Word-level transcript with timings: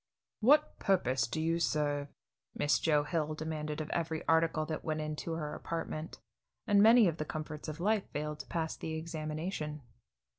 "What 0.39 0.79
purpose 0.79 1.27
do 1.27 1.39
you 1.39 1.59
serve?" 1.59 2.07
Miss 2.55 2.79
Joe 2.79 3.03
Hill 3.03 3.35
demanded 3.35 3.79
of 3.81 3.91
every 3.91 4.27
article 4.27 4.65
that 4.65 4.83
went 4.83 4.99
into 4.99 5.33
her 5.33 5.53
apartment, 5.53 6.19
and 6.65 6.81
many 6.81 7.07
of 7.07 7.17
the 7.17 7.23
comforts 7.23 7.67
of 7.67 7.79
life 7.79 8.09
failed 8.09 8.39
to 8.39 8.47
pass 8.47 8.75
the 8.75 8.95
examination. 8.95 9.83